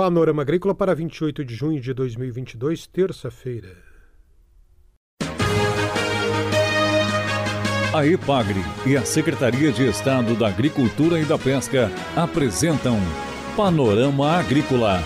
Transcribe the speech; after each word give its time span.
Panorama 0.00 0.40
Agrícola 0.40 0.74
para 0.74 0.94
28 0.94 1.44
de 1.44 1.54
junho 1.54 1.78
de 1.78 1.92
2022, 1.92 2.86
terça-feira. 2.86 3.76
A 7.92 8.06
EPAGRE 8.06 8.64
e 8.86 8.96
a 8.96 9.04
Secretaria 9.04 9.70
de 9.70 9.86
Estado 9.86 10.34
da 10.34 10.48
Agricultura 10.48 11.20
e 11.20 11.26
da 11.26 11.36
Pesca 11.36 11.92
apresentam 12.16 12.96
Panorama 13.54 14.38
Agrícola, 14.38 15.02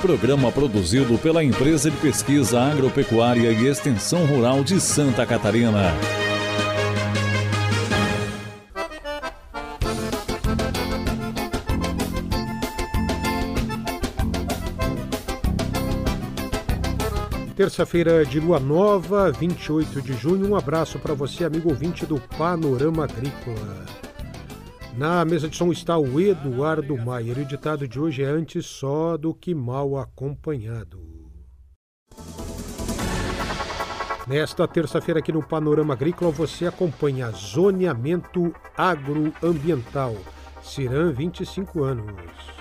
programa 0.00 0.50
produzido 0.50 1.18
pela 1.18 1.44
Empresa 1.44 1.90
de 1.90 1.98
Pesquisa 1.98 2.58
Agropecuária 2.58 3.52
e 3.52 3.66
Extensão 3.66 4.24
Rural 4.24 4.64
de 4.64 4.80
Santa 4.80 5.26
Catarina. 5.26 5.92
Terça-feira 17.58 18.24
de 18.24 18.38
lua 18.38 18.60
nova, 18.60 19.32
28 19.32 20.00
de 20.00 20.12
junho. 20.12 20.48
Um 20.48 20.54
abraço 20.54 20.96
para 21.00 21.12
você, 21.12 21.44
amigo 21.44 21.70
ouvinte 21.70 22.06
do 22.06 22.20
Panorama 22.38 23.02
Agrícola. 23.02 23.84
Na 24.96 25.24
mesa 25.24 25.48
de 25.48 25.56
som 25.56 25.72
está 25.72 25.98
o 25.98 26.20
Eduardo 26.20 26.96
Maier. 26.96 27.36
O 27.36 27.44
ditado 27.44 27.88
de 27.88 27.98
hoje 27.98 28.22
é 28.22 28.26
antes 28.26 28.64
só 28.64 29.16
do 29.16 29.34
que 29.34 29.56
mal 29.56 29.98
acompanhado. 29.98 31.02
Nesta 34.28 34.68
terça-feira 34.68 35.18
aqui 35.18 35.32
no 35.32 35.42
Panorama 35.42 35.94
Agrícola 35.94 36.30
você 36.30 36.64
acompanha 36.64 37.32
zoneamento 37.32 38.54
agroambiental. 38.76 40.14
Ciran, 40.62 41.10
25 41.10 41.82
anos. 41.82 42.57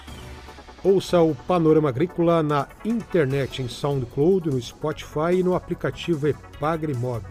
Ouça 0.84 1.20
o 1.22 1.34
Panorama 1.34 1.90
Agrícola 1.90 2.44
na 2.44 2.68
internet, 2.86 3.62
em 3.62 3.68
SoundCloud, 3.68 4.50
no 4.50 4.62
Spotify 4.62 5.40
e 5.40 5.44
no 5.44 5.56
aplicativo 5.56 6.28
Epagrimob. 6.28 7.26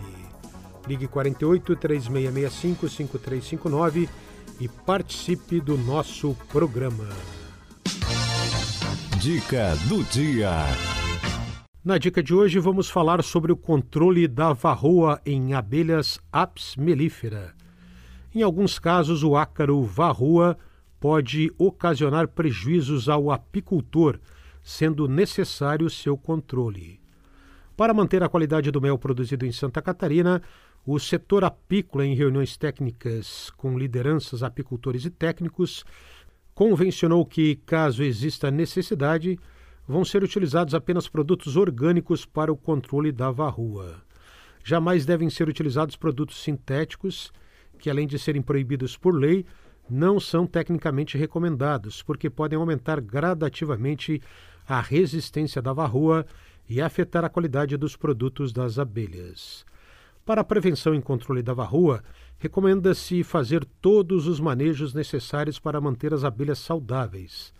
Ligue 0.86 1.06
48 1.06 1.76
3665 1.76 2.88
5359 2.88 4.08
e 4.60 4.68
participe 4.68 5.60
do 5.60 5.78
nosso 5.78 6.36
programa. 6.48 7.08
Dica 9.20 9.76
do 9.88 10.02
dia. 10.04 10.50
Na 11.84 11.98
dica 11.98 12.22
de 12.22 12.34
hoje 12.34 12.58
vamos 12.58 12.90
falar 12.90 13.22
sobre 13.22 13.52
o 13.52 13.56
controle 13.56 14.26
da 14.26 14.52
varroa 14.52 15.20
em 15.24 15.54
abelhas 15.54 16.18
Apis 16.32 16.74
mellifera. 16.76 17.54
Em 18.34 18.42
alguns 18.42 18.78
casos, 18.78 19.22
o 19.22 19.36
ácaro 19.36 19.82
varroa 19.84 20.58
pode 21.06 21.52
ocasionar 21.56 22.26
prejuízos 22.26 23.08
ao 23.08 23.30
apicultor, 23.30 24.18
sendo 24.60 25.06
necessário 25.06 25.88
seu 25.88 26.18
controle. 26.18 27.00
Para 27.76 27.94
manter 27.94 28.24
a 28.24 28.28
qualidade 28.28 28.72
do 28.72 28.80
mel 28.80 28.98
produzido 28.98 29.46
em 29.46 29.52
Santa 29.52 29.80
Catarina, 29.80 30.42
o 30.84 30.98
setor 30.98 31.44
apícola, 31.44 32.04
em 32.04 32.16
reuniões 32.16 32.56
técnicas 32.56 33.50
com 33.56 33.78
lideranças, 33.78 34.42
apicultores 34.42 35.04
e 35.04 35.10
técnicos, 35.10 35.84
convencionou 36.52 37.24
que, 37.24 37.54
caso 37.54 38.02
exista 38.02 38.50
necessidade, 38.50 39.38
vão 39.86 40.04
ser 40.04 40.24
utilizados 40.24 40.74
apenas 40.74 41.06
produtos 41.08 41.56
orgânicos 41.56 42.26
para 42.26 42.52
o 42.52 42.56
controle 42.56 43.12
da 43.12 43.30
varroa. 43.30 44.02
Jamais 44.64 45.06
devem 45.06 45.30
ser 45.30 45.48
utilizados 45.48 45.94
produtos 45.94 46.42
sintéticos, 46.42 47.32
que, 47.78 47.88
além 47.88 48.08
de 48.08 48.18
serem 48.18 48.42
proibidos 48.42 48.96
por 48.96 49.14
lei, 49.14 49.46
não 49.88 50.18
são 50.18 50.46
tecnicamente 50.46 51.16
recomendados, 51.16 52.02
porque 52.02 52.28
podem 52.28 52.58
aumentar 52.58 53.00
gradativamente 53.00 54.20
a 54.66 54.80
resistência 54.80 55.62
da 55.62 55.72
varroa 55.72 56.26
e 56.68 56.80
afetar 56.80 57.24
a 57.24 57.28
qualidade 57.28 57.76
dos 57.76 57.96
produtos 57.96 58.52
das 58.52 58.78
abelhas. 58.78 59.64
Para 60.24 60.40
a 60.40 60.44
prevenção 60.44 60.92
e 60.94 61.00
controle 61.00 61.40
da 61.40 61.54
varroa, 61.54 62.02
recomenda-se 62.38 63.22
fazer 63.22 63.64
todos 63.80 64.26
os 64.26 64.40
manejos 64.40 64.92
necessários 64.92 65.58
para 65.58 65.80
manter 65.80 66.12
as 66.12 66.24
abelhas 66.24 66.58
saudáveis. 66.58 67.54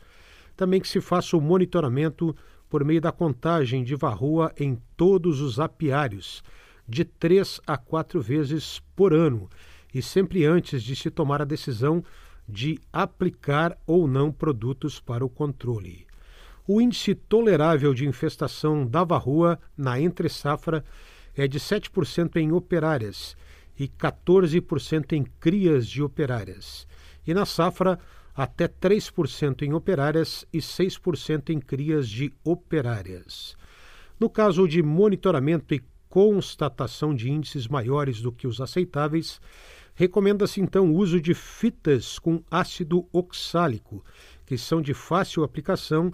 Também 0.56 0.80
que 0.80 0.88
se 0.88 1.00
faça 1.00 1.36
o 1.36 1.40
monitoramento 1.40 2.34
por 2.68 2.84
meio 2.84 3.00
da 3.00 3.12
contagem 3.12 3.84
de 3.84 3.94
varroa 3.94 4.52
em 4.58 4.80
todos 4.96 5.40
os 5.40 5.60
apiários, 5.60 6.42
de 6.88 7.04
três 7.04 7.60
a 7.66 7.76
quatro 7.76 8.20
vezes 8.20 8.82
por 8.96 9.14
ano, 9.14 9.48
e 9.96 10.02
sempre 10.02 10.44
antes 10.44 10.82
de 10.82 10.94
se 10.94 11.10
tomar 11.10 11.40
a 11.40 11.46
decisão 11.46 12.04
de 12.46 12.78
aplicar 12.92 13.78
ou 13.86 14.06
não 14.06 14.30
produtos 14.30 15.00
para 15.00 15.24
o 15.24 15.28
controle. 15.28 16.06
O 16.68 16.82
índice 16.82 17.14
tolerável 17.14 17.94
de 17.94 18.06
infestação 18.06 18.86
da 18.86 19.02
varroa 19.04 19.58
na 19.74 19.98
entre-safra 19.98 20.84
é 21.34 21.48
de 21.48 21.58
7% 21.58 22.36
em 22.36 22.52
operárias 22.52 23.34
e 23.78 23.88
14% 23.88 25.14
em 25.14 25.24
crias 25.40 25.86
de 25.88 26.02
operárias, 26.02 26.86
e 27.26 27.32
na 27.32 27.46
safra 27.46 27.98
até 28.34 28.68
3% 28.68 29.62
em 29.62 29.72
operárias 29.72 30.46
e 30.52 30.58
6% 30.58 31.48
em 31.48 31.58
crias 31.58 32.06
de 32.06 32.30
operárias. 32.44 33.56
No 34.20 34.28
caso 34.28 34.68
de 34.68 34.82
monitoramento 34.82 35.74
e 35.74 35.82
constatação 36.08 37.14
de 37.14 37.30
índices 37.30 37.66
maiores 37.66 38.20
do 38.20 38.32
que 38.32 38.46
os 38.46 38.60
aceitáveis, 38.60 39.40
Recomenda-se 39.98 40.60
então 40.60 40.92
o 40.92 40.94
uso 40.94 41.18
de 41.18 41.32
fitas 41.32 42.18
com 42.18 42.44
ácido 42.50 43.08
oxálico, 43.10 44.04
que 44.44 44.58
são 44.58 44.82
de 44.82 44.92
fácil 44.92 45.42
aplicação 45.42 46.12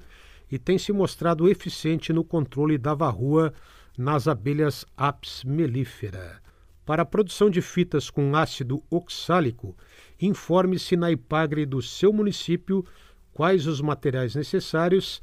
e 0.49 0.57
têm 0.57 0.79
se 0.79 0.93
mostrado 0.93 1.49
eficiente 1.49 2.13
no 2.13 2.23
controle 2.23 2.79
da 2.79 2.95
varroa 2.95 3.53
nas 3.99 4.29
abelhas 4.29 4.87
Apis 4.97 5.43
mellifera. 5.43 6.41
Para 6.87 7.03
a 7.03 7.07
produção 7.07 7.51
de 7.51 7.61
fitas 7.61 8.09
com 8.09 8.37
ácido 8.37 8.81
oxálico, 8.89 9.77
informe-se 10.21 10.97
na 10.97 11.11
IPAGRE 11.11 11.67
do 11.67 11.83
seu 11.83 12.13
município 12.13 12.87
quais 13.35 13.67
os 13.67 13.81
materiais 13.81 14.37
necessários 14.37 15.21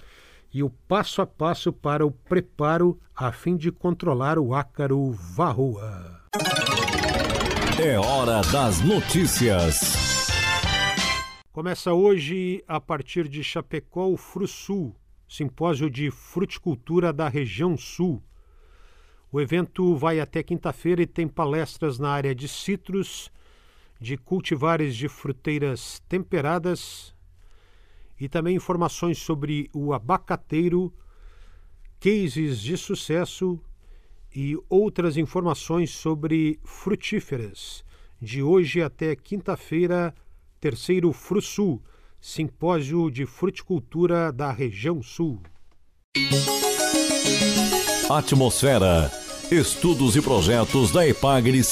e 0.54 0.62
o 0.64 0.70
passo 0.70 1.22
a 1.22 1.28
passo 1.28 1.72
para 1.72 2.06
o 2.06 2.12
preparo 2.12 3.00
a 3.16 3.32
fim 3.32 3.56
de 3.56 3.72
controlar 3.72 4.38
o 4.38 4.54
ácaro 4.54 5.12
varroa. 5.12 6.20
É 7.82 7.98
hora 7.98 8.42
das 8.52 8.82
notícias. 8.82 10.28
Começa 11.50 11.94
hoje, 11.94 12.62
a 12.68 12.78
partir 12.78 13.26
de 13.30 13.42
Chapecó, 13.42 14.08
o 14.08 14.18
FruSul, 14.18 14.94
simpósio 15.30 15.90
de 15.90 16.12
fruticultura 16.12 17.14
da 17.14 17.30
região 17.30 17.78
sul. 17.78 18.22
O 19.32 19.40
evento 19.40 19.96
vai 19.96 20.20
até 20.20 20.44
quinta-feira 20.44 21.04
e 21.04 21.08
tem 21.08 21.26
palestras 21.26 21.98
na 21.98 22.10
área 22.10 22.36
de 22.36 22.50
citros, 22.50 23.32
de 23.98 24.18
cultivares 24.18 24.94
de 24.94 25.08
fruteiras 25.08 26.02
temperadas 26.10 27.16
e 28.20 28.28
também 28.28 28.58
informações 28.58 29.20
sobre 29.20 29.70
o 29.74 29.94
abacateiro, 29.94 30.94
cases 31.98 32.60
de 32.60 32.76
sucesso 32.76 33.58
e 34.36 34.56
outras 34.70 35.18
informações 35.18 35.92
sobre 35.92 36.60
frutíferas, 36.64 37.84
de 38.22 38.44
hoje 38.44 38.82
até 38.82 39.16
quinta-feira, 39.16 40.14
terceiro 40.60 41.12
FruSul, 41.14 41.82
simpósio 42.22 43.10
de 43.10 43.26
fruticultura 43.26 44.32
da 44.32 44.52
região 44.52 45.02
sul. 45.02 45.42
Atmosfera, 48.10 49.12
estudos 49.52 50.16
e 50.16 50.22
projetos 50.22 50.92
da 50.92 51.08
Epagre 51.08 51.64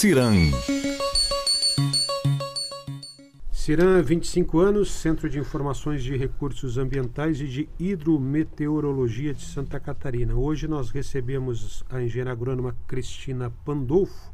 CIRAM, 3.68 4.02
25 4.02 4.60
anos, 4.60 4.90
Centro 4.90 5.30
de 5.30 5.38
Informações 5.38 6.02
de 6.02 6.16
Recursos 6.16 6.78
Ambientais 6.78 7.42
e 7.42 7.48
de 7.48 7.70
Hidrometeorologia 7.78 9.34
de 9.34 9.44
Santa 9.44 9.78
Catarina. 9.78 10.34
Hoje 10.36 10.70
nós 10.70 10.90
recebemos 10.90 11.84
a 11.90 12.02
engenheira 12.02 12.32
agrônoma 12.32 12.78
Cristina 12.88 13.52
Pandolfo, 13.66 14.32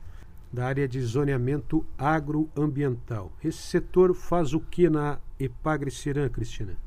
da 0.52 0.68
área 0.68 0.88
de 0.88 1.02
zoneamento 1.02 1.84
agroambiental. 1.98 3.34
Esse 3.44 3.58
setor 3.58 4.14
faz 4.14 4.54
o 4.54 4.60
que 4.60 4.88
na 4.88 5.18
Epagre 5.40 5.90
CIRAM, 5.90 6.30
Cristina? 6.30 6.78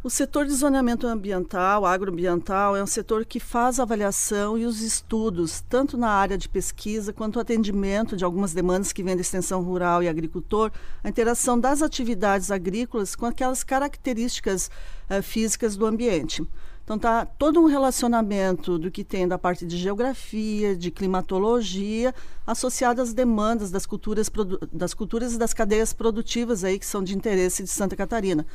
O 0.00 0.08
setor 0.08 0.46
de 0.46 0.54
zoneamento 0.54 1.08
ambiental, 1.08 1.84
agroambiental, 1.84 2.76
é 2.76 2.82
um 2.82 2.86
setor 2.86 3.24
que 3.24 3.40
faz 3.40 3.80
a 3.80 3.82
avaliação 3.82 4.56
e 4.56 4.64
os 4.64 4.80
estudos, 4.80 5.60
tanto 5.68 5.98
na 5.98 6.08
área 6.08 6.38
de 6.38 6.48
pesquisa 6.48 7.12
quanto 7.12 7.40
atendimento 7.40 8.16
de 8.16 8.24
algumas 8.24 8.54
demandas 8.54 8.92
que 8.92 9.02
vêm 9.02 9.16
da 9.16 9.22
extensão 9.22 9.60
rural 9.60 10.00
e 10.00 10.08
agricultor, 10.08 10.70
a 11.02 11.08
interação 11.08 11.58
das 11.58 11.82
atividades 11.82 12.52
agrícolas 12.52 13.16
com 13.16 13.26
aquelas 13.26 13.64
características 13.64 14.70
uh, 15.10 15.20
físicas 15.20 15.76
do 15.76 15.84
ambiente. 15.84 16.46
Então 16.84 16.96
tá 16.96 17.26
todo 17.26 17.60
um 17.60 17.66
relacionamento 17.66 18.78
do 18.78 18.92
que 18.92 19.02
tem 19.02 19.26
da 19.26 19.36
parte 19.36 19.66
de 19.66 19.76
geografia, 19.76 20.76
de 20.76 20.92
climatologia, 20.92 22.14
associado 22.46 23.02
às 23.02 23.12
demandas 23.12 23.72
das 23.72 23.84
culturas, 23.84 24.30
das 24.72 24.94
culturas 24.94 25.34
e 25.34 25.38
das 25.38 25.52
cadeias 25.52 25.92
produtivas 25.92 26.62
aí 26.62 26.78
que 26.78 26.86
são 26.86 27.02
de 27.02 27.16
interesse 27.16 27.64
de 27.64 27.68
Santa 27.68 27.96
Catarina. 27.96 28.46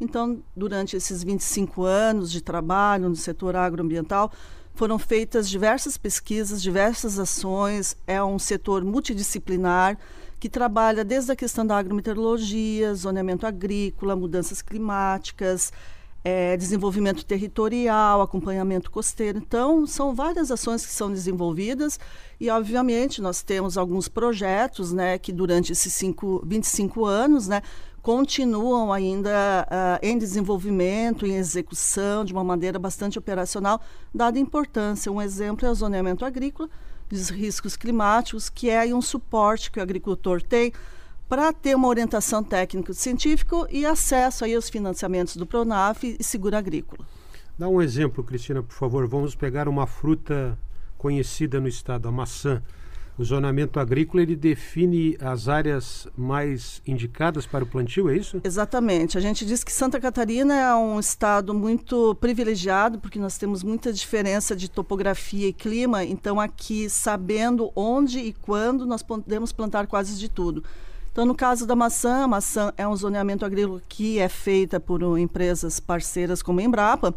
Então, 0.00 0.42
durante 0.54 0.96
esses 0.96 1.22
25 1.22 1.84
anos 1.84 2.30
de 2.30 2.40
trabalho 2.40 3.08
no 3.08 3.16
setor 3.16 3.56
agroambiental, 3.56 4.30
foram 4.74 4.98
feitas 4.98 5.48
diversas 5.48 5.96
pesquisas, 5.96 6.60
diversas 6.60 7.18
ações. 7.18 7.96
É 8.06 8.22
um 8.22 8.38
setor 8.38 8.84
multidisciplinar 8.84 9.98
que 10.38 10.50
trabalha 10.50 11.02
desde 11.02 11.32
a 11.32 11.36
questão 11.36 11.66
da 11.66 11.78
agrometeorologia, 11.78 12.94
zoneamento 12.94 13.46
agrícola, 13.46 14.14
mudanças 14.14 14.60
climáticas, 14.60 15.72
é, 16.22 16.56
desenvolvimento 16.56 17.24
territorial, 17.24 18.20
acompanhamento 18.20 18.90
costeiro. 18.90 19.38
Então, 19.38 19.86
são 19.86 20.14
várias 20.14 20.50
ações 20.50 20.84
que 20.84 20.92
são 20.92 21.10
desenvolvidas 21.10 21.98
e, 22.38 22.50
obviamente, 22.50 23.22
nós 23.22 23.42
temos 23.42 23.78
alguns 23.78 24.08
projetos 24.08 24.92
né, 24.92 25.18
que 25.18 25.32
durante 25.32 25.72
esses 25.72 25.94
cinco, 25.94 26.42
25 26.44 27.04
anos 27.06 27.48
né, 27.48 27.62
continuam 28.06 28.92
ainda 28.92 29.66
uh, 29.66 29.98
em 30.00 30.16
desenvolvimento, 30.16 31.26
em 31.26 31.34
execução, 31.34 32.24
de 32.24 32.32
uma 32.32 32.44
maneira 32.44 32.78
bastante 32.78 33.18
operacional, 33.18 33.80
dada 34.14 34.38
a 34.38 34.40
importância. 34.40 35.10
Um 35.10 35.20
exemplo 35.20 35.66
é 35.66 35.70
o 35.72 35.74
zoneamento 35.74 36.24
agrícola, 36.24 36.70
dos 37.08 37.30
riscos 37.30 37.76
climáticos, 37.76 38.48
que 38.48 38.70
é 38.70 38.94
um 38.94 39.02
suporte 39.02 39.72
que 39.72 39.80
o 39.80 39.82
agricultor 39.82 40.40
tem 40.40 40.72
para 41.28 41.52
ter 41.52 41.74
uma 41.74 41.88
orientação 41.88 42.44
técnico-científica 42.44 43.56
e 43.70 43.84
acesso 43.84 44.44
aí 44.44 44.54
aos 44.54 44.70
financiamentos 44.70 45.36
do 45.36 45.44
Pronaf 45.44 46.04
e 46.04 46.22
Seguro 46.22 46.56
Agrícola. 46.56 47.04
Dá 47.58 47.68
um 47.68 47.82
exemplo, 47.82 48.22
Cristina, 48.22 48.62
por 48.62 48.74
favor. 48.74 49.08
Vamos 49.08 49.34
pegar 49.34 49.66
uma 49.66 49.84
fruta 49.84 50.56
conhecida 50.96 51.58
no 51.58 51.66
estado, 51.66 52.06
a 52.06 52.12
maçã. 52.12 52.62
O 53.18 53.24
zonamento 53.24 53.80
agrícola 53.80 54.22
ele 54.22 54.36
define 54.36 55.16
as 55.20 55.48
áreas 55.48 56.06
mais 56.14 56.82
indicadas 56.86 57.46
para 57.46 57.64
o 57.64 57.66
plantio, 57.66 58.10
é 58.10 58.16
isso? 58.16 58.42
Exatamente. 58.44 59.16
A 59.16 59.20
gente 59.22 59.46
diz 59.46 59.64
que 59.64 59.72
Santa 59.72 59.98
Catarina 59.98 60.54
é 60.54 60.74
um 60.74 61.00
estado 61.00 61.54
muito 61.54 62.14
privilegiado 62.16 62.98
porque 62.98 63.18
nós 63.18 63.38
temos 63.38 63.62
muita 63.62 63.90
diferença 63.90 64.54
de 64.54 64.68
topografia 64.68 65.48
e 65.48 65.52
clima. 65.52 66.04
Então 66.04 66.38
aqui, 66.38 66.90
sabendo 66.90 67.72
onde 67.74 68.18
e 68.18 68.34
quando, 68.34 68.84
nós 68.84 69.02
podemos 69.02 69.50
plantar 69.50 69.86
quase 69.86 70.18
de 70.18 70.28
tudo. 70.28 70.62
Então, 71.10 71.24
no 71.24 71.34
caso 71.34 71.66
da 71.66 71.74
maçã, 71.74 72.24
a 72.24 72.28
maçã 72.28 72.74
é 72.76 72.86
um 72.86 72.94
zoneamento 72.94 73.46
agrícola 73.46 73.80
que 73.88 74.18
é 74.18 74.28
feita 74.28 74.78
por 74.78 75.00
empresas 75.18 75.80
parceiras 75.80 76.42
como 76.42 76.60
a 76.60 76.62
Embrapa, 76.62 77.14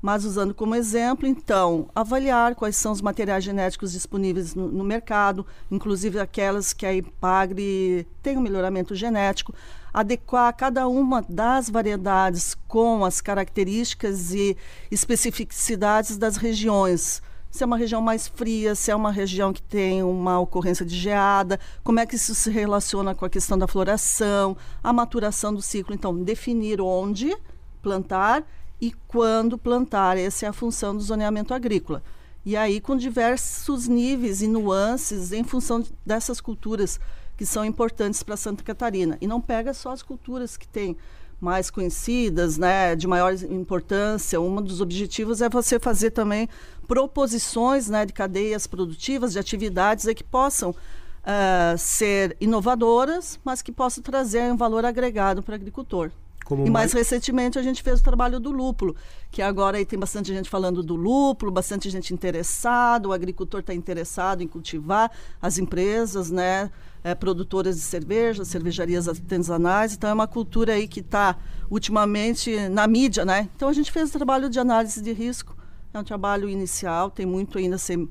mas 0.00 0.24
usando 0.24 0.54
como 0.54 0.74
exemplo, 0.74 1.26
então, 1.26 1.88
avaliar 1.94 2.54
quais 2.54 2.76
são 2.76 2.92
os 2.92 3.00
materiais 3.00 3.42
genéticos 3.42 3.92
disponíveis 3.92 4.54
no, 4.54 4.68
no 4.68 4.84
mercado, 4.84 5.46
inclusive 5.70 6.18
aquelas 6.18 6.72
que 6.72 6.86
a 6.86 6.94
IPAGRE 6.94 8.06
tem 8.22 8.36
um 8.36 8.42
melhoramento 8.42 8.94
genético, 8.94 9.54
adequar 9.92 10.54
cada 10.54 10.86
uma 10.86 11.24
das 11.28 11.70
variedades 11.70 12.54
com 12.68 13.04
as 13.04 13.20
características 13.20 14.32
e 14.32 14.56
especificidades 14.90 16.16
das 16.16 16.36
regiões 16.36 17.22
se 17.56 17.62
é 17.62 17.66
uma 17.66 17.78
região 17.78 18.02
mais 18.02 18.28
fria, 18.28 18.74
se 18.74 18.90
é 18.90 18.94
uma 18.94 19.10
região 19.10 19.50
que 19.52 19.62
tem 19.62 20.02
uma 20.02 20.38
ocorrência 20.38 20.84
de 20.84 20.94
geada, 20.94 21.58
como 21.82 21.98
é 21.98 22.04
que 22.04 22.16
isso 22.16 22.34
se 22.34 22.50
relaciona 22.50 23.14
com 23.14 23.24
a 23.24 23.30
questão 23.30 23.56
da 23.56 23.66
floração, 23.66 24.56
a 24.84 24.92
maturação 24.92 25.54
do 25.54 25.62
ciclo. 25.62 25.94
Então, 25.94 26.22
definir 26.22 26.82
onde 26.82 27.34
plantar 27.80 28.44
e 28.80 28.92
quando 29.06 29.58
plantar. 29.58 30.16
Essa 30.16 30.46
é 30.46 30.48
a 30.48 30.52
função 30.52 30.96
do 30.96 31.02
zoneamento 31.02 31.54
agrícola. 31.54 32.02
E 32.44 32.56
aí, 32.56 32.80
com 32.80 32.96
diversos 32.96 33.88
níveis 33.88 34.40
e 34.40 34.46
nuances 34.46 35.32
em 35.32 35.42
função 35.42 35.84
dessas 36.04 36.40
culturas 36.40 37.00
que 37.36 37.44
são 37.44 37.64
importantes 37.64 38.22
para 38.22 38.36
Santa 38.36 38.62
Catarina. 38.62 39.18
E 39.20 39.26
não 39.26 39.40
pega 39.40 39.74
só 39.74 39.90
as 39.90 40.02
culturas 40.02 40.56
que 40.56 40.66
têm 40.66 40.96
mais 41.40 41.70
conhecidas, 41.70 42.56
né, 42.56 42.96
de 42.96 43.06
maior 43.06 43.34
importância. 43.50 44.40
Um 44.40 44.62
dos 44.62 44.80
objetivos 44.80 45.42
é 45.42 45.48
você 45.48 45.78
fazer 45.78 46.10
também 46.10 46.48
proposições 46.88 47.88
né, 47.88 48.06
de 48.06 48.12
cadeias 48.12 48.66
produtivas, 48.66 49.32
de 49.32 49.38
atividades 49.38 50.06
que 50.14 50.24
possam 50.24 50.70
uh, 50.70 51.76
ser 51.76 52.36
inovadoras, 52.40 53.38
mas 53.44 53.60
que 53.60 53.72
possam 53.72 54.02
trazer 54.02 54.50
um 54.50 54.56
valor 54.56 54.84
agregado 54.84 55.42
para 55.42 55.52
o 55.52 55.54
agricultor. 55.56 56.10
Como 56.46 56.64
e 56.64 56.70
mais, 56.70 56.94
mais 56.94 57.10
recentemente 57.10 57.58
a 57.58 57.62
gente 57.62 57.82
fez 57.82 57.98
o 57.98 58.02
trabalho 58.04 58.38
do 58.38 58.52
lúpulo, 58.52 58.94
que 59.32 59.42
agora 59.42 59.78
aí 59.78 59.84
tem 59.84 59.98
bastante 59.98 60.32
gente 60.32 60.48
falando 60.48 60.80
do 60.80 60.94
lúpulo, 60.94 61.50
bastante 61.50 61.90
gente 61.90 62.14
interessada, 62.14 63.08
o 63.08 63.12
agricultor 63.12 63.58
está 63.60 63.74
interessado 63.74 64.44
em 64.44 64.46
cultivar, 64.46 65.10
as 65.42 65.58
empresas, 65.58 66.30
né, 66.30 66.70
é, 67.02 67.16
produtoras 67.16 67.74
de 67.74 67.82
cerveja, 67.82 68.44
cervejarias 68.44 69.08
artesanais, 69.08 69.94
então 69.94 70.08
é 70.08 70.12
uma 70.12 70.28
cultura 70.28 70.74
aí 70.74 70.86
que 70.86 71.00
está 71.00 71.36
ultimamente 71.68 72.68
na 72.68 72.86
mídia, 72.86 73.24
né? 73.24 73.48
Então 73.56 73.68
a 73.68 73.72
gente 73.72 73.90
fez 73.90 74.10
o 74.10 74.12
trabalho 74.12 74.48
de 74.48 74.60
análise 74.60 75.02
de 75.02 75.12
risco, 75.12 75.56
é 75.92 75.98
um 75.98 76.04
trabalho 76.04 76.48
inicial, 76.48 77.10
tem 77.10 77.26
muito 77.26 77.58
ainda 77.58 77.74
a 77.74 77.78
ser 77.78 78.08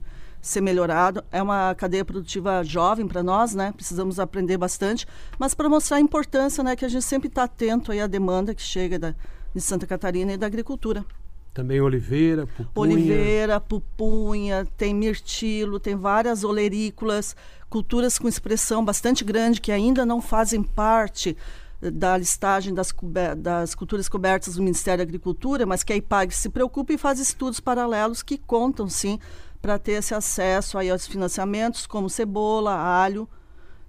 ser 0.47 0.61
melhorado. 0.61 1.23
É 1.31 1.41
uma 1.41 1.73
cadeia 1.75 2.05
produtiva 2.05 2.63
jovem 2.63 3.07
para 3.07 3.23
nós, 3.23 3.55
né? 3.55 3.73
Precisamos 3.75 4.19
aprender 4.19 4.57
bastante, 4.57 5.07
mas 5.39 5.53
para 5.53 5.67
mostrar 5.67 5.97
a 5.97 6.01
importância, 6.01 6.63
né, 6.63 6.75
que 6.75 6.85
a 6.85 6.87
gente 6.87 7.03
sempre 7.03 7.27
está 7.27 7.43
atento 7.43 7.91
aí 7.91 7.99
à 7.99 8.07
demanda 8.07 8.53
que 8.53 8.61
chega 8.61 8.99
da, 8.99 9.15
de 9.53 9.61
Santa 9.61 9.87
Catarina 9.87 10.33
e 10.33 10.37
da 10.37 10.45
agricultura. 10.45 11.05
Também 11.53 11.79
oliveira, 11.79 12.45
pupunha. 12.45 12.93
Oliveira, 12.93 13.61
pupunha, 13.61 14.67
tem 14.75 14.93
mirtilo, 14.93 15.79
tem 15.79 15.95
várias 15.95 16.43
olerícolas, 16.43 17.35
culturas 17.69 18.19
com 18.19 18.27
expressão 18.27 18.83
bastante 18.83 19.23
grande 19.23 19.61
que 19.61 19.71
ainda 19.71 20.05
não 20.05 20.21
fazem 20.21 20.61
parte 20.61 21.37
da 21.81 22.17
listagem 22.17 22.73
das, 22.73 22.93
das, 23.37 23.75
culturas 23.75 24.09
cobertas 24.09 24.55
do 24.55 24.63
Ministério 24.63 24.97
da 24.97 25.07
Agricultura, 25.07 25.65
mas 25.65 25.83
que 25.83 25.93
a 25.93 25.95
IPAG 25.95 26.33
se 26.33 26.49
preocupa 26.49 26.93
e 26.93 26.97
faz 26.97 27.19
estudos 27.19 27.59
paralelos 27.59 28.23
que 28.23 28.37
contam, 28.37 28.89
sim, 28.89 29.19
para 29.65 29.79
ter 29.79 29.93
esse 29.93 30.13
acesso 30.13 30.77
aí 30.77 30.91
aos 30.91 31.07
financiamentos, 31.07 31.87
como 31.87 32.07
cebola, 32.07 32.71
alho. 32.75 33.27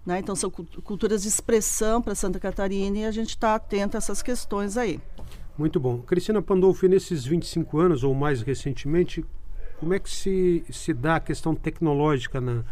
Né? 0.07 0.21
Então, 0.21 0.35
são 0.35 0.51
culturas 0.51 1.21
de 1.21 1.29
expressão 1.29 2.01
para 2.01 2.15
Santa 2.15 2.41
Catarina 2.41 2.97
e 2.97 3.05
a 3.05 3.11
gente 3.11 3.29
está 3.29 3.55
atento 3.55 3.95
a 3.95 3.99
essas 3.99 4.23
questões 4.23 4.79
aí. 4.79 4.99
Muito 5.59 5.79
bom. 5.79 5.99
Cristina 5.99 6.41
Pandolfi, 6.41 6.89
nesses 6.89 7.27
25 7.27 7.79
anos, 7.79 8.05
ou 8.05 8.15
mais 8.15 8.41
recentemente, 8.41 9.23
como 9.79 9.93
é 9.93 9.99
que 9.99 10.09
se, 10.09 10.65
se 10.71 10.95
dá 10.95 11.17
a 11.17 11.21
questão 11.21 11.55
tecnológica 11.55 12.41
na, 12.41 12.65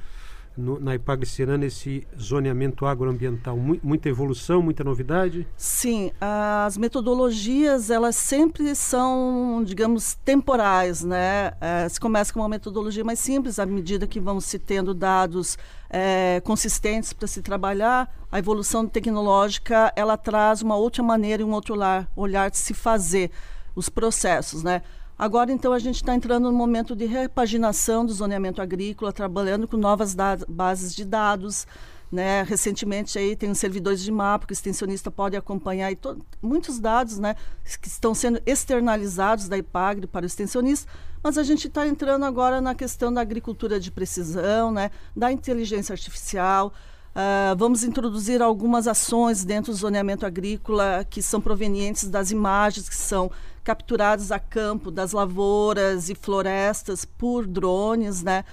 no, 0.57 0.79
na 0.79 0.95
Ipagre-Cirana 0.95 1.67
esse 1.67 2.07
zoneamento 2.21 2.87
agroambiental? 2.87 3.57
Muita 3.57 4.09
evolução, 4.09 4.63
muita 4.63 4.85
novidade? 4.85 5.47
Sim, 5.57 6.13
as 6.21 6.77
metodologias 6.77 7.91
elas 7.91 8.17
sempre 8.17 8.75
são, 8.75 9.63
digamos, 9.65 10.15
temporais, 10.25 11.03
né? 11.03 11.53
É, 11.61 11.89
se 11.89 12.01
começa 12.01 12.33
com 12.33 12.41
uma 12.41 12.49
metodologia 12.49 13.05
mais 13.05 13.19
simples, 13.19 13.59
à 13.59 13.67
medida 13.67 14.07
que 14.07 14.21
vão 14.21 14.41
se 14.41 14.59
tendo 14.59 14.95
dados 14.95 15.59
é, 15.91 16.41
consistentes 16.45 17.13
para 17.13 17.27
se 17.27 17.43
trabalhar, 17.43 18.13
a 18.31 18.39
evolução 18.39 18.87
tecnológica 18.87 19.93
ela 19.95 20.17
traz 20.17 20.63
uma 20.63 20.77
outra 20.77 21.03
maneira 21.03 21.43
e 21.43 21.45
um 21.45 21.53
outro 21.53 21.75
olhar 22.17 22.51
de 22.51 22.59
se 22.59 22.75
fazer 22.75 23.31
os 23.75 23.89
processos, 23.89 24.63
né? 24.63 24.83
Agora, 25.17 25.53
então, 25.53 25.73
a 25.73 25.79
gente 25.79 25.97
está 25.97 26.15
entrando 26.15 26.51
no 26.51 26.57
momento 26.57 26.97
de 26.97 27.07
repaginação 27.07 28.05
do 28.05 28.13
zoneamento 28.13 28.61
agrícola, 28.61 29.13
trabalhando 29.13 29.69
com 29.69 29.77
novas 29.77 30.15
bases 30.49 30.95
de 30.95 31.05
dados. 31.05 31.67
Né? 32.11 32.43
Recentemente 32.43 33.19
aí 33.19 33.35
tem 33.35 33.51
os 33.51 33.59
servidores 33.59 34.01
de 34.01 34.13
mapa 34.13 34.47
que 34.47 34.53
o 34.53 34.55
extensionista 34.55 35.11
pode 35.11 35.37
acompanhar 35.37 35.91
e 35.91 35.99
muitos 36.41 36.79
dados 36.79 37.19
né, 37.19 37.35
que 37.81 37.89
estão 37.89 38.15
sendo 38.15 38.41
externalizados 38.47 39.49
da 39.49 39.59
IPAGRE 39.59 40.07
para 40.07 40.23
o 40.23 40.27
extensionista, 40.27 40.89
mas 41.21 41.37
a 41.39 41.43
gente 41.43 41.67
está 41.67 41.89
entrando 41.89 42.25
agora 42.25 42.61
na 42.61 42.73
questão 42.73 43.13
da 43.13 43.21
agricultura 43.21 43.81
de 43.81 43.91
precisão, 43.91 44.71
né, 44.71 44.93
da 45.17 45.33
inteligência 45.33 45.93
artificial, 45.93 46.73
Uh, 47.15 47.55
vamos 47.57 47.85
introduzir 47.85 48.43
algumas 48.43 48.89
ações 48.89 49.45
dentro 49.45 49.71
do 49.71 49.79
zoneamento 49.79 50.27
agrícola 50.27 51.07
que 51.09 51.23
são 51.23 51.41
provenientes 51.41 52.09
das 52.09 52.33
imagens 52.33 52.89
que 52.89 52.97
são 52.97 53.31
capturadas 53.63 54.33
a 54.33 54.39
campo 54.41 54.91
das 54.91 55.13
lavouras 55.13 56.11
e 56.11 56.15
florestas 56.17 57.05
por 57.05 57.47
drones, 57.47 58.21
né? 58.23 58.45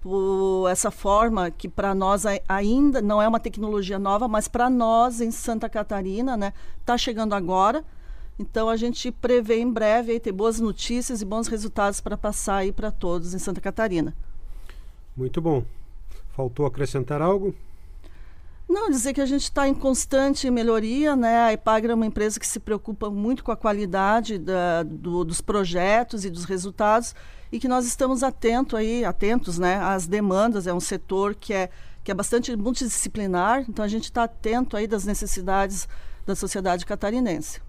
Por 0.00 0.68
essa 0.70 0.92
forma 0.92 1.50
que 1.50 1.68
para 1.68 1.92
nós 1.92 2.24
ainda 2.48 3.02
não 3.02 3.20
é 3.20 3.26
uma 3.26 3.40
tecnologia 3.40 3.98
nova, 3.98 4.28
mas 4.28 4.46
para 4.46 4.70
nós 4.70 5.20
em 5.20 5.32
Santa 5.32 5.68
Catarina, 5.68 6.36
né, 6.36 6.52
está 6.80 6.96
chegando 6.96 7.34
agora. 7.34 7.84
Então 8.38 8.68
a 8.68 8.76
gente 8.76 9.10
prevê 9.10 9.58
em 9.58 9.70
breve 9.70 10.12
aí, 10.12 10.20
ter 10.20 10.32
boas 10.32 10.60
notícias 10.60 11.20
e 11.20 11.24
bons 11.24 11.48
resultados 11.48 12.00
para 12.00 12.16
passar 12.16 12.56
aí 12.56 12.70
para 12.70 12.90
todos 12.90 13.34
em 13.34 13.38
Santa 13.38 13.60
Catarina. 13.60 14.14
Muito 15.16 15.40
bom. 15.40 15.64
Faltou 16.36 16.66
acrescentar 16.66 17.22
algo? 17.22 17.54
Não, 18.68 18.90
dizer 18.90 19.12
que 19.12 19.20
a 19.20 19.26
gente 19.26 19.42
está 19.42 19.68
em 19.68 19.74
constante 19.74 20.50
melhoria, 20.50 21.14
né? 21.14 21.42
A 21.44 21.52
Ipagre 21.52 21.92
é 21.92 21.94
uma 21.94 22.06
empresa 22.06 22.40
que 22.40 22.46
se 22.46 22.58
preocupa 22.58 23.10
muito 23.10 23.44
com 23.44 23.52
a 23.52 23.56
qualidade 23.56 24.38
da, 24.38 24.82
do, 24.82 25.22
dos 25.22 25.40
projetos 25.40 26.24
e 26.24 26.30
dos 26.30 26.44
resultados 26.44 27.14
e 27.52 27.60
que 27.60 27.68
nós 27.68 27.86
estamos 27.86 28.22
atento 28.22 28.76
aí, 28.76 29.04
atentos, 29.04 29.58
né, 29.58 29.76
às 29.76 30.06
demandas. 30.06 30.66
É 30.66 30.74
um 30.74 30.80
setor 30.80 31.34
que 31.34 31.52
é 31.52 31.70
que 32.02 32.10
é 32.10 32.14
bastante 32.14 32.54
multidisciplinar, 32.54 33.64
então 33.66 33.82
a 33.82 33.88
gente 33.88 34.04
está 34.04 34.24
atento 34.24 34.76
aí 34.76 34.86
das 34.86 35.06
necessidades 35.06 35.88
da 36.26 36.36
sociedade 36.36 36.84
catarinense. 36.84 37.62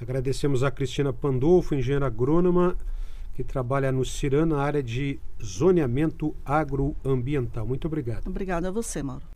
Agradecemos 0.00 0.64
a 0.64 0.70
Cristina 0.70 1.12
Pandolfo, 1.12 1.74
engenheira 1.74 2.06
agrônoma, 2.06 2.76
que 3.34 3.44
trabalha 3.44 3.92
no 3.92 4.04
CIRAN 4.04 4.46
na 4.46 4.58
área 4.60 4.82
de 4.82 5.20
zoneamento 5.40 6.34
agroambiental. 6.44 7.64
Muito 7.64 7.86
obrigado. 7.86 8.26
Obrigada 8.26 8.68
a 8.68 8.72
você, 8.72 9.00
Mauro. 9.00 9.35